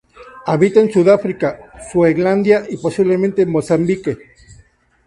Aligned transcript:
Habita 0.47 0.79
en 0.81 0.91
Sudáfrica, 0.91 1.73
Suazilandia 1.91 2.63
y 2.67 2.77
posiblemente 2.77 3.45
Mozambique. 3.45 4.17